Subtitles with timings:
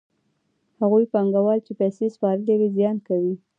[0.81, 3.35] هغو پانګوالو چې پیسې سپارلې وي زیان کوي